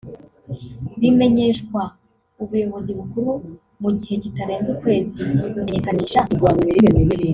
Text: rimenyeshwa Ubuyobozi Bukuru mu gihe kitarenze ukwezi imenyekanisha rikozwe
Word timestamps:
rimenyeshwa 1.01 1.81
Ubuyobozi 2.43 2.91
Bukuru 2.99 3.31
mu 3.81 3.89
gihe 3.99 4.15
kitarenze 4.23 4.69
ukwezi 4.75 5.21
imenyekanisha 5.61 6.19
rikozwe 6.29 6.67